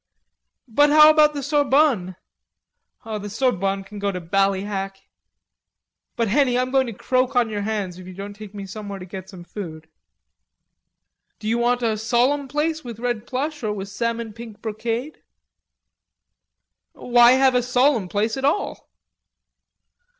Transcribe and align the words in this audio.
"But 0.67 0.89
what 0.89 1.11
about 1.11 1.33
the 1.35 1.43
Sorbonne?" 1.43 2.15
"The 3.05 3.29
Sorbonne 3.29 3.83
can 3.83 3.99
go 3.99 4.11
to 4.11 4.19
Ballyhack." 4.19 4.97
"But, 6.15 6.27
Henny, 6.27 6.57
I'm 6.57 6.71
going 6.71 6.87
to 6.87 6.93
croak 6.93 7.35
on 7.35 7.51
your 7.51 7.61
hands 7.61 7.99
if 7.99 8.07
you 8.07 8.15
don't 8.15 8.33
take 8.33 8.55
me 8.55 8.65
somewhere 8.65 8.97
to 8.97 9.05
get 9.05 9.29
some 9.29 9.43
food." 9.43 9.87
"Do 11.37 11.47
you 11.47 11.59
want 11.59 11.83
a 11.83 11.99
solemn 11.99 12.47
place 12.47 12.83
with 12.83 12.97
red 12.97 13.27
plush 13.27 13.61
or 13.61 13.71
with 13.73 13.89
salmon 13.89 14.33
pink 14.33 14.59
brocade?" 14.59 15.21
"Why 16.93 17.33
have 17.33 17.53
a 17.53 17.61
solemn 17.61 18.07
place 18.07 18.37
at 18.37 18.43
all?" 18.43 18.89